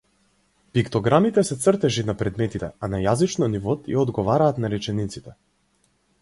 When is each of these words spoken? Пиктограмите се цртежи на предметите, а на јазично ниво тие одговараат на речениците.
Пиктограмите 0.77 1.43
се 1.49 1.57
цртежи 1.65 2.05
на 2.07 2.15
предметите, 2.21 2.71
а 2.87 2.89
на 2.95 3.03
јазично 3.03 3.51
ниво 3.57 3.77
тие 3.85 4.01
одговараат 4.05 4.63
на 4.65 4.73
речениците. 4.77 5.37